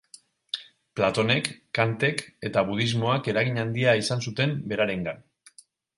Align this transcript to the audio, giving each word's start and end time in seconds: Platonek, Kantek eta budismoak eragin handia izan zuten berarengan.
Platonek, 0.99 1.49
Kantek 1.79 2.23
eta 2.49 2.63
budismoak 2.71 3.29
eragin 3.35 3.65
handia 3.65 3.95
izan 4.05 4.25
zuten 4.29 4.57
berarengan. 4.73 5.23